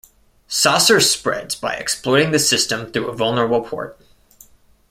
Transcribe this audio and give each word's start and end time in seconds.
Sasser 0.47 0.99
spreads 0.99 1.53
by 1.53 1.75
exploiting 1.75 2.31
the 2.31 2.39
system 2.39 2.91
through 2.91 3.07
a 3.07 3.15
vulnerable 3.15 3.61
port. 3.61 3.99